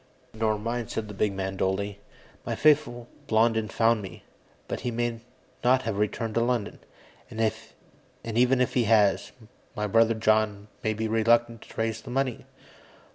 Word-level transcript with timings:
"Nor 0.33 0.57
mine," 0.57 0.87
said 0.87 1.07
the 1.07 1.13
big 1.13 1.31
man 1.33 1.57
dully. 1.57 1.99
"My 2.43 2.55
faithful 2.55 3.07
Blondin 3.27 3.67
found 3.67 4.01
me, 4.01 4.23
but 4.67 4.79
he 4.79 4.89
may 4.89 5.19
not 5.63 5.83
have 5.83 5.99
returned 5.99 6.33
to 6.33 6.41
London. 6.41 6.79
And 7.29 7.39
even 8.25 8.61
if 8.61 8.73
he 8.73 8.85
has, 8.85 9.31
my 9.75 9.85
brother 9.85 10.15
John 10.15 10.69
may 10.83 10.95
be 10.95 11.07
reluctant 11.07 11.61
to 11.61 11.77
raise 11.77 12.01
the 12.01 12.09
money." 12.09 12.47